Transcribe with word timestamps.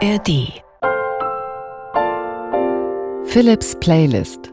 ARD 0.00 0.62
Philips 3.24 3.76
Playlist 3.80 4.52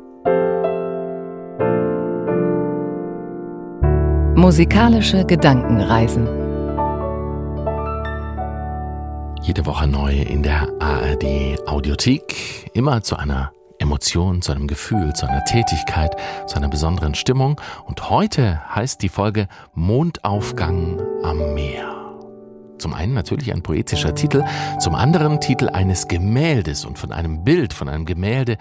Musikalische 4.35 5.23
Gedankenreisen 5.25 6.27
Jede 9.43 9.67
Woche 9.67 9.85
neu 9.85 10.13
in 10.13 10.41
der 10.41 10.67
ARD 10.79 11.59
Audiothek, 11.67 12.71
immer 12.73 13.03
zu 13.03 13.15
einer 13.15 13.51
Emotion, 13.77 14.41
zu 14.41 14.51
einem 14.51 14.65
Gefühl, 14.65 15.13
zu 15.13 15.27
einer 15.27 15.43
Tätigkeit, 15.45 16.15
zu 16.47 16.55
einer 16.57 16.69
besonderen 16.69 17.13
Stimmung. 17.13 17.61
Und 17.85 18.09
heute 18.09 18.61
heißt 18.73 19.03
die 19.03 19.09
Folge 19.09 19.47
Mondaufgang 19.75 20.99
am 21.21 21.53
Meer. 21.53 21.94
Zum 22.77 22.93
einen 22.93 23.13
natürlich 23.13 23.53
ein 23.53 23.61
poetischer 23.61 24.13
Titel, 24.15 24.43
zum 24.79 24.95
anderen 24.95 25.39
Titel 25.39 25.69
eines 25.69 26.07
Gemäldes. 26.07 26.85
Und 26.85 26.99
von 26.99 27.11
einem 27.11 27.43
Bild, 27.43 27.73
von 27.73 27.87
einem 27.87 28.05
Gemälde 28.05 28.57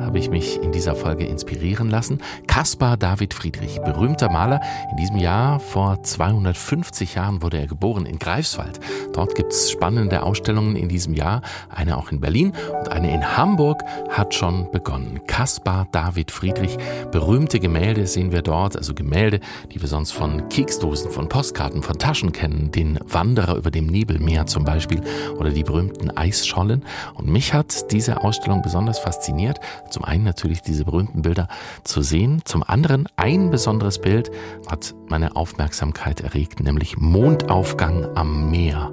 habe 0.00 0.18
ich 0.18 0.30
mich 0.30 0.60
in 0.62 0.72
dieser 0.72 0.94
Folge 0.94 1.26
inspirieren 1.26 1.90
lassen. 1.90 2.20
Caspar 2.46 2.96
David 2.96 3.34
Friedrich, 3.34 3.80
berühmter 3.82 4.30
Maler. 4.30 4.60
In 4.90 4.96
diesem 4.96 5.16
Jahr, 5.16 5.60
vor 5.60 6.02
250 6.02 7.14
Jahren, 7.14 7.42
wurde 7.42 7.58
er 7.58 7.66
geboren 7.66 8.06
in 8.06 8.18
Greifswald. 8.18 8.80
Dort 9.12 9.34
gibt 9.34 9.52
es 9.52 9.70
spannende 9.70 10.22
Ausstellungen 10.22 10.76
in 10.76 10.88
diesem 10.88 11.14
Jahr. 11.14 11.42
Eine 11.68 11.98
auch 11.98 12.10
in 12.10 12.20
Berlin 12.20 12.52
und 12.78 12.90
eine 12.90 13.12
in 13.12 13.36
Hamburg 13.36 13.84
hat 14.10 14.34
schon 14.34 14.70
begonnen. 14.72 15.20
Caspar 15.26 15.86
David 15.92 16.30
Friedrich, 16.30 16.78
berühmte 17.12 17.60
Gemälde 17.60 18.06
sehen 18.06 18.32
wir 18.32 18.42
dort. 18.42 18.76
Also 18.76 18.94
Gemälde, 18.94 19.40
die 19.72 19.80
wir 19.80 19.88
sonst 19.88 20.12
von 20.12 20.48
Keksdosen, 20.48 21.10
von 21.10 21.28
Postkarten, 21.28 21.82
von 21.82 21.98
Taschen 21.98 22.32
kennen. 22.32 22.72
Den 22.72 22.98
Wanderer 23.04 23.57
über 23.58 23.70
dem 23.70 23.86
Nebelmeer 23.86 24.46
zum 24.46 24.64
Beispiel 24.64 25.02
oder 25.36 25.50
die 25.50 25.64
berühmten 25.64 26.10
Eisschollen. 26.10 26.84
Und 27.14 27.28
mich 27.28 27.52
hat 27.52 27.92
diese 27.92 28.22
Ausstellung 28.22 28.62
besonders 28.62 28.98
fasziniert. 28.98 29.60
Zum 29.90 30.04
einen 30.04 30.24
natürlich 30.24 30.62
diese 30.62 30.84
berühmten 30.84 31.22
Bilder 31.22 31.48
zu 31.84 32.02
sehen, 32.02 32.42
zum 32.44 32.62
anderen 32.62 33.08
ein 33.16 33.50
besonderes 33.50 33.98
Bild 34.00 34.30
hat 34.68 34.94
meine 35.08 35.36
Aufmerksamkeit 35.36 36.20
erregt, 36.20 36.60
nämlich 36.60 36.96
Mondaufgang 36.98 38.16
am 38.16 38.50
Meer. 38.50 38.92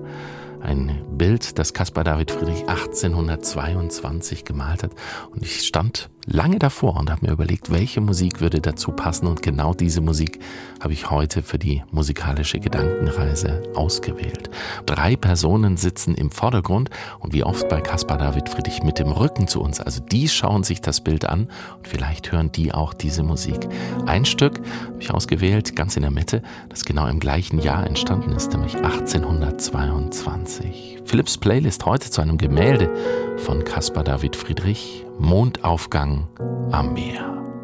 Ein 0.62 1.03
Bild, 1.12 1.59
das 1.59 1.73
Caspar 1.73 2.03
David 2.03 2.31
Friedrich 2.31 2.68
1822 2.68 4.45
gemalt 4.45 4.81
hat. 4.81 4.92
Und 5.31 5.44
ich 5.44 5.62
stand 5.62 6.09
lange 6.26 6.59
davor 6.59 6.98
und 6.98 7.12
habe 7.12 7.26
mir 7.26 7.31
überlegt, 7.31 7.72
welche 7.72 8.02
Musik 8.02 8.42
würde 8.42 8.62
dazu 8.62 8.92
passen. 8.92 9.28
Und 9.28 9.42
genau 9.42 9.73
diese 9.73 10.02
Musik 10.02 10.40
habe 10.81 10.92
ich 10.94 11.09
heute 11.09 11.42
für 11.44 11.59
die 11.59 11.84
musikalische 11.92 12.59
Gedankenreise 12.59 13.64
ausgewählt. 13.76 14.50
Drei 14.86 15.16
Personen 15.16 15.78
sitzen 15.78 16.16
im 16.16 16.31
Vordergrund 16.31 16.90
und 17.20 17.34
wie 17.34 17.44
oft 17.44 17.70
bei 17.70 17.80
Caspar 17.81 18.18
David 18.18 18.50
Friedrich 18.50 18.84
mit 18.84 19.00
dem 19.00 19.12
Rücken 19.12 19.48
zu 19.48 19.62
uns. 19.62 19.80
Also 19.80 20.02
die 20.02 20.28
schauen 20.28 20.64
sich 20.64 20.81
das 20.81 21.02
Bild 21.02 21.26
an 21.26 21.48
und 21.78 21.88
vielleicht 21.88 22.31
hören 22.31 22.52
die 22.52 22.73
auch 22.73 22.94
diese 22.94 23.23
Musik. 23.23 23.68
Ein 24.06 24.26
Stück 24.26 24.59
habe 24.59 25.00
ich 25.00 25.12
ausgewählt, 25.12 25.76
ganz 25.76 25.96
in 25.96 26.02
der 26.02 26.12
Mitte, 26.12 26.42
das 26.70 26.86
genau 26.86 27.08
im 27.08 27.20
gleichen 27.20 27.59
Jahr 27.59 27.86
entstanden 27.86 28.31
ist, 28.31 28.52
nämlich 28.52 28.76
1822. 28.76 31.00
Philips 31.06 31.38
Playlist 31.38 31.86
heute 31.86 32.09
zu 32.09 32.22
einem 32.22 32.38
Gemälde 32.38 32.90
von 33.38 33.64
Caspar 33.64 34.03
David 34.03 34.36
Friedrich, 34.36 35.05
Mondaufgang 35.18 36.28
am 36.72 36.94
Meer. 36.94 37.55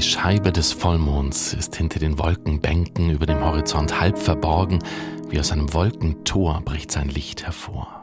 Die 0.00 0.06
Scheibe 0.06 0.50
des 0.50 0.72
Vollmonds 0.72 1.52
ist 1.52 1.76
hinter 1.76 1.98
den 1.98 2.18
Wolkenbänken 2.18 3.10
über 3.10 3.26
dem 3.26 3.44
Horizont 3.44 4.00
halb 4.00 4.16
verborgen, 4.16 4.78
wie 5.28 5.38
aus 5.38 5.52
einem 5.52 5.74
Wolkentor 5.74 6.62
bricht 6.64 6.90
sein 6.90 7.10
Licht 7.10 7.44
hervor. 7.44 8.00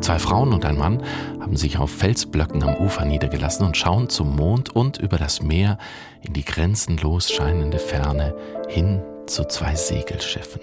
Zwei 0.00 0.18
Frauen 0.18 0.52
und 0.52 0.64
ein 0.64 0.76
Mann 0.76 1.00
haben 1.40 1.54
sich 1.54 1.78
auf 1.78 1.92
Felsblöcken 1.92 2.64
am 2.64 2.74
Ufer 2.84 3.04
niedergelassen 3.04 3.64
und 3.64 3.76
schauen 3.76 4.08
zum 4.08 4.34
Mond 4.34 4.74
und 4.74 4.98
über 4.98 5.16
das 5.16 5.40
Meer 5.40 5.78
in 6.22 6.32
die 6.32 6.44
grenzenlos 6.44 7.30
scheinende 7.30 7.78
Ferne 7.78 8.34
hin 8.68 9.00
zu 9.28 9.44
zwei 9.44 9.76
Segelschiffen. 9.76 10.62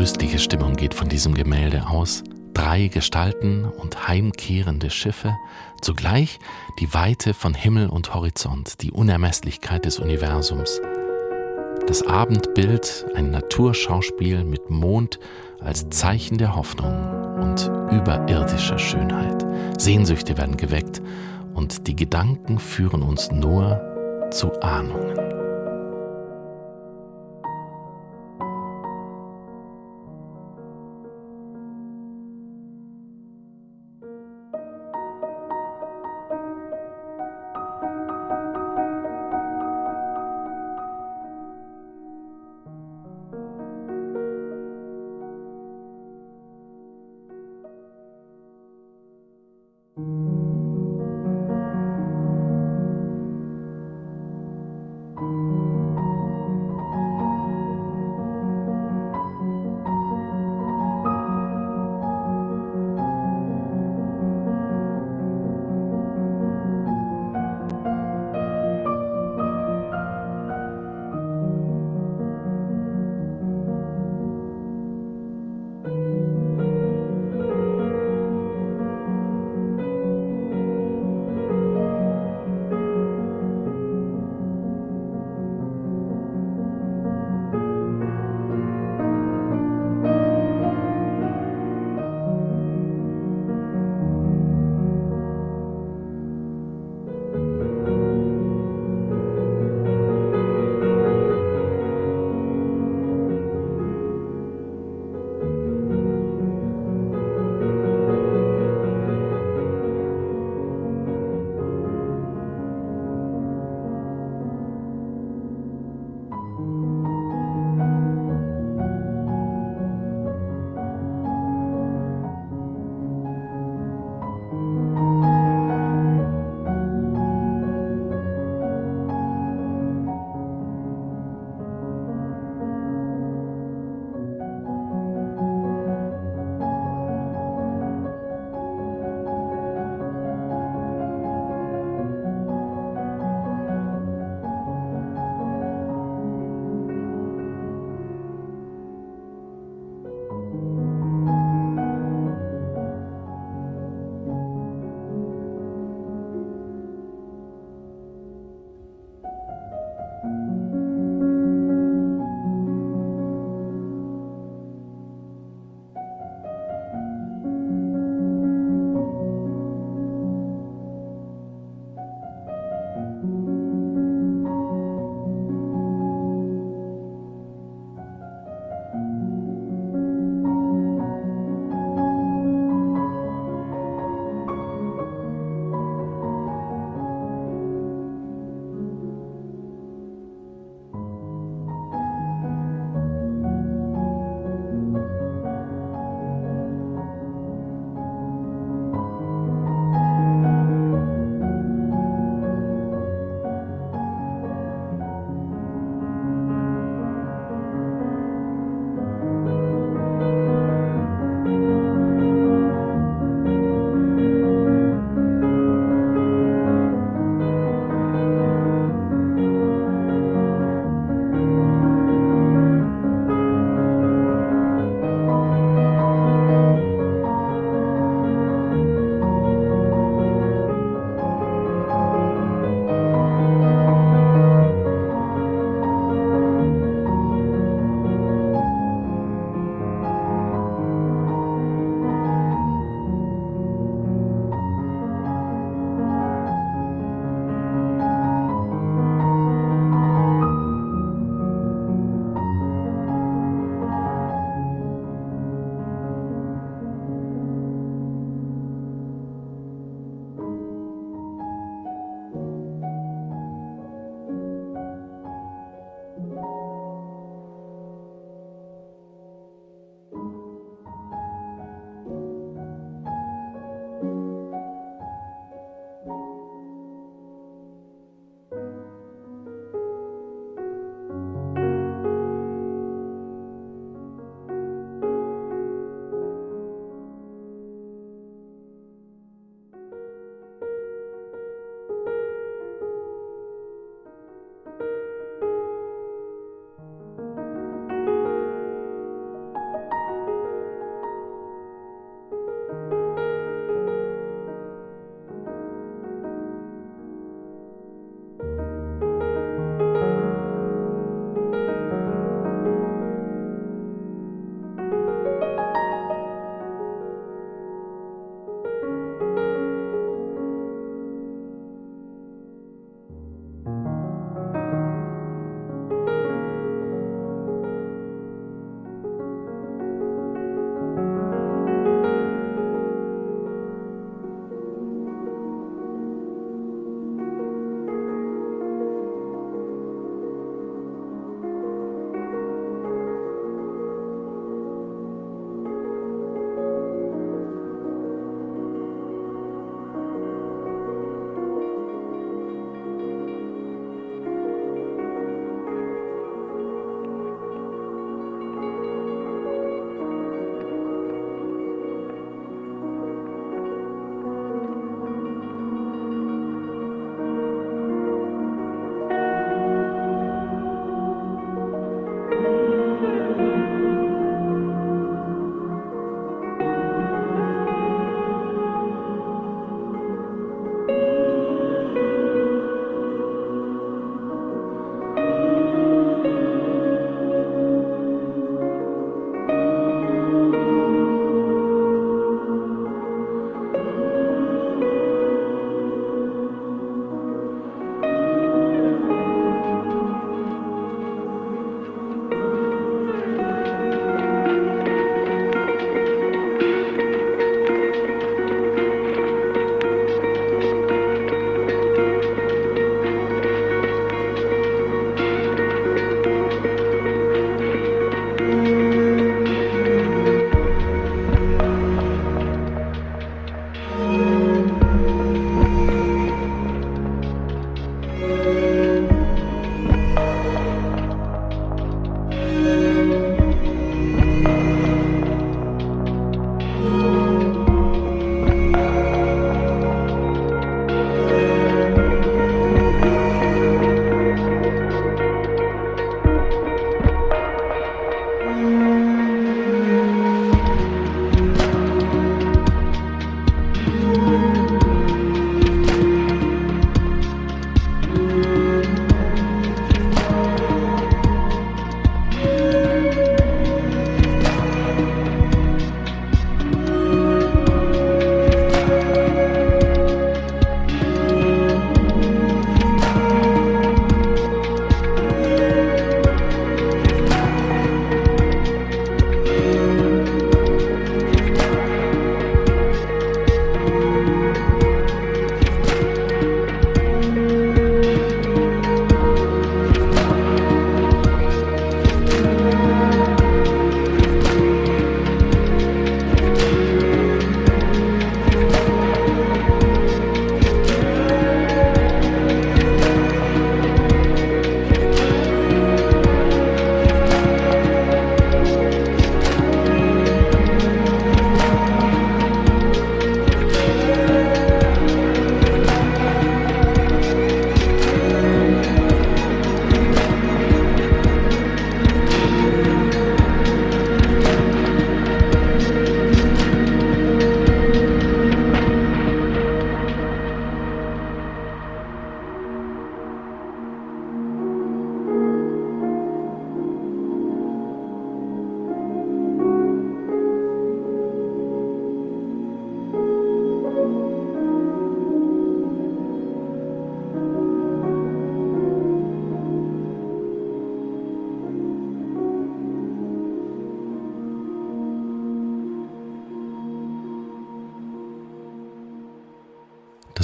Tröstliche 0.00 0.38
Stimmung 0.38 0.76
geht 0.76 0.94
von 0.94 1.10
diesem 1.10 1.34
Gemälde 1.34 1.86
aus. 1.86 2.24
Drei 2.54 2.88
Gestalten 2.88 3.66
und 3.66 4.08
heimkehrende 4.08 4.88
Schiffe, 4.88 5.36
zugleich 5.82 6.38
die 6.78 6.94
Weite 6.94 7.34
von 7.34 7.52
Himmel 7.52 7.90
und 7.90 8.14
Horizont, 8.14 8.80
die 8.80 8.92
Unermesslichkeit 8.92 9.84
des 9.84 9.98
Universums. 9.98 10.80
Das 11.86 12.02
Abendbild, 12.02 13.04
ein 13.14 13.30
Naturschauspiel 13.30 14.42
mit 14.42 14.70
Mond 14.70 15.20
als 15.60 15.90
Zeichen 15.90 16.38
der 16.38 16.56
Hoffnung 16.56 16.94
und 17.34 17.70
überirdischer 17.92 18.78
Schönheit. 18.78 19.44
Sehnsüchte 19.76 20.38
werden 20.38 20.56
geweckt 20.56 21.02
und 21.52 21.86
die 21.88 21.94
Gedanken 21.96 22.58
führen 22.58 23.02
uns 23.02 23.30
nur 23.30 23.82
zu 24.30 24.50
Ahnungen. 24.62 25.29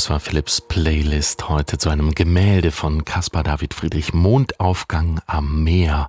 Das 0.06 0.10
war 0.12 0.20
Philips 0.20 0.60
Playlist 0.60 1.48
heute 1.48 1.78
zu 1.78 1.88
einem 1.90 2.14
Gemälde 2.14 2.70
von 2.70 3.04
Caspar 3.04 3.42
David 3.42 3.74
Friedrich 3.74 4.14
Mondaufgang 4.14 5.20
am 5.26 5.64
Meer. 5.64 6.08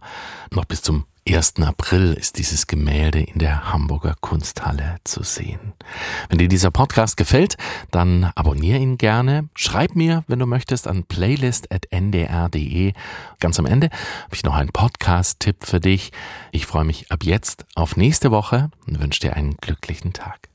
Noch 0.51 0.65
bis 0.65 0.83
zum 0.83 1.05
1. 1.27 1.55
April 1.63 2.13
ist 2.13 2.37
dieses 2.37 2.67
Gemälde 2.67 3.21
in 3.21 3.39
der 3.39 3.73
Hamburger 3.73 4.13
Kunsthalle 4.21 4.97
zu 5.03 5.23
sehen. 5.23 5.73
Wenn 6.29 6.37
dir 6.37 6.47
dieser 6.47 6.69
Podcast 6.69 7.17
gefällt, 7.17 7.57
dann 7.89 8.25
abonniere 8.35 8.77
ihn 8.77 8.99
gerne. 8.99 9.49
Schreib 9.55 9.95
mir, 9.95 10.23
wenn 10.27 10.37
du 10.37 10.45
möchtest, 10.45 10.87
an 10.87 11.03
playlist.ndr.de. 11.03 12.93
Ganz 13.39 13.57
am 13.57 13.65
Ende 13.65 13.89
habe 14.25 14.35
ich 14.35 14.43
noch 14.43 14.53
einen 14.53 14.69
Podcast-Tipp 14.69 15.65
für 15.65 15.79
dich. 15.79 16.11
Ich 16.51 16.67
freue 16.67 16.85
mich 16.85 17.11
ab 17.11 17.23
jetzt 17.23 17.65
auf 17.73 17.97
nächste 17.97 18.29
Woche 18.29 18.69
und 18.85 18.99
wünsche 18.99 19.21
dir 19.21 19.35
einen 19.35 19.57
glücklichen 19.57 20.13
Tag. 20.13 20.49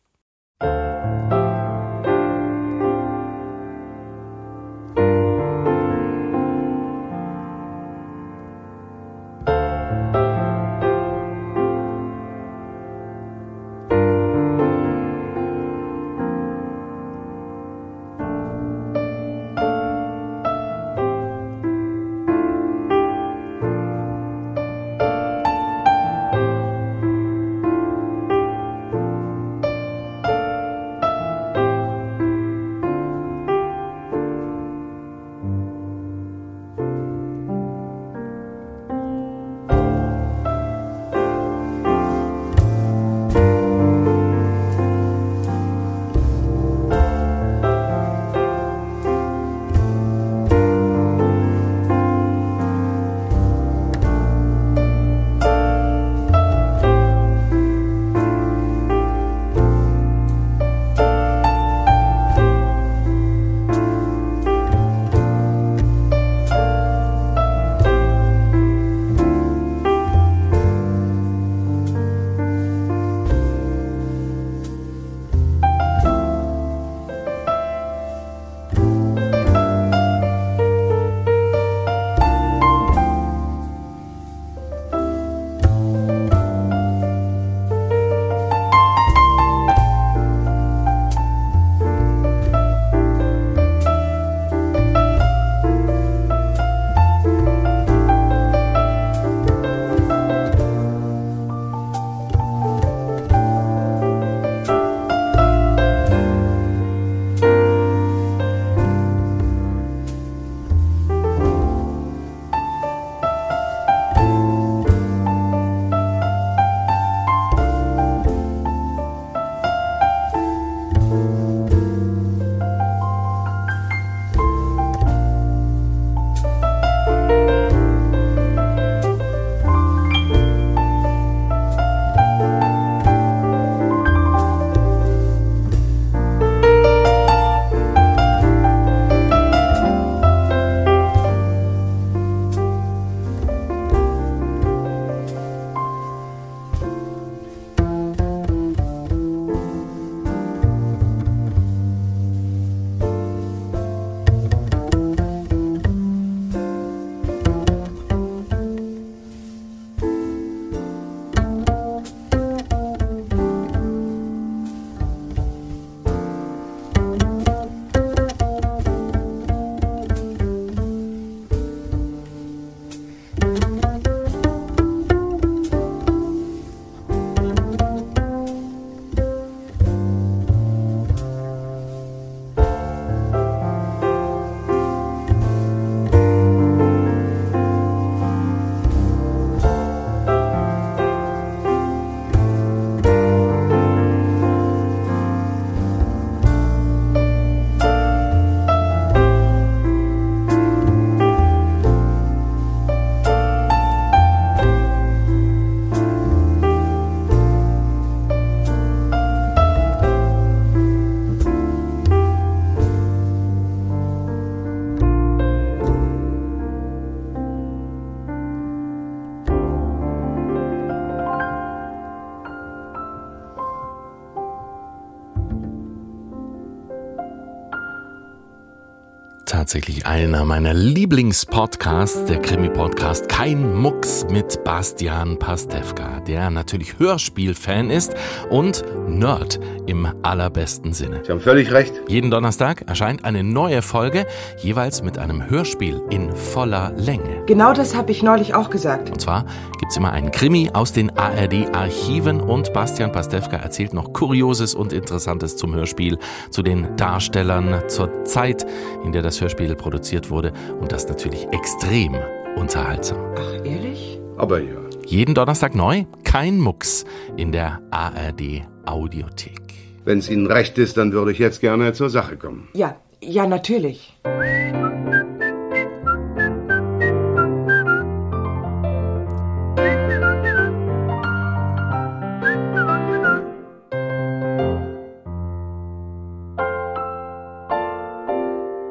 Tatsächlich 229.72 230.04
einer 230.04 230.44
meiner 230.44 230.74
Lieblingspodcasts, 230.74 232.26
der 232.26 232.42
Krimi-Podcast 232.42 233.30
Kein 233.30 233.74
Mucks 233.74 234.26
mit 234.28 234.62
Bastian 234.64 235.38
Pastewka, 235.38 236.11
der 236.32 236.48
natürlich 236.48 236.98
Hörspiel-Fan 236.98 237.90
ist 237.90 238.14
und 238.48 238.84
Nerd 239.06 239.60
im 239.86 240.08
allerbesten 240.22 240.94
Sinne. 240.94 241.20
Sie 241.22 241.30
haben 241.30 241.40
völlig 241.40 241.70
recht. 241.72 241.92
Jeden 242.08 242.30
Donnerstag 242.30 242.88
erscheint 242.88 243.26
eine 243.26 243.44
neue 243.44 243.82
Folge, 243.82 244.26
jeweils 244.62 245.02
mit 245.02 245.18
einem 245.18 245.50
Hörspiel 245.50 246.00
in 246.08 246.34
voller 246.34 246.92
Länge. 246.96 247.44
Genau 247.46 247.74
das 247.74 247.94
habe 247.94 248.12
ich 248.12 248.22
neulich 248.22 248.54
auch 248.54 248.70
gesagt. 248.70 249.10
Und 249.10 249.20
zwar 249.20 249.44
gibt's 249.78 249.98
immer 249.98 250.12
einen 250.12 250.30
Krimi 250.30 250.70
aus 250.72 250.94
den 250.94 251.10
ARD-Archiven 251.18 252.40
und 252.40 252.72
Bastian 252.72 253.12
Pastewka 253.12 253.58
erzählt 253.58 253.92
noch 253.92 254.14
Kurioses 254.14 254.74
und 254.74 254.94
Interessantes 254.94 255.58
zum 255.58 255.74
Hörspiel, 255.74 256.16
zu 256.48 256.62
den 256.62 256.96
Darstellern, 256.96 257.82
zur 257.88 258.24
Zeit, 258.24 258.64
in 259.04 259.12
der 259.12 259.20
das 259.20 259.38
Hörspiel 259.38 259.74
produziert 259.74 260.30
wurde 260.30 260.54
und 260.80 260.92
das 260.92 261.06
natürlich 261.06 261.46
extrem 261.50 262.16
unterhaltsam. 262.56 263.18
Ach, 263.36 263.66
ehrlich? 263.66 264.18
Aber 264.38 264.60
ja. 264.60 264.91
Jeden 265.06 265.34
Donnerstag 265.34 265.74
neu, 265.74 266.04
kein 266.24 266.58
Mucks 266.58 267.04
in 267.36 267.52
der 267.52 267.80
ARD 267.90 268.62
Audiothek. 268.86 269.60
Wenn 270.04 270.18
es 270.18 270.28
Ihnen 270.28 270.46
recht 270.46 270.78
ist, 270.78 270.96
dann 270.96 271.12
würde 271.12 271.32
ich 271.32 271.38
jetzt 271.38 271.60
gerne 271.60 271.92
zur 271.92 272.10
Sache 272.10 272.36
kommen. 272.36 272.68
Ja, 272.74 272.96
ja, 273.20 273.46
natürlich. 273.46 274.18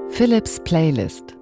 Philips 0.10 0.60
Playlist 0.63 1.36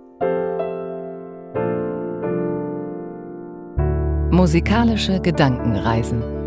Musikalische 4.39 5.19
Gedankenreisen 5.19 6.38